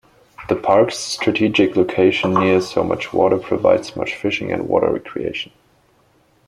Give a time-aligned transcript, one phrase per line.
[0.49, 5.51] The park's strategic location near so much water provides much fishing and water recreation.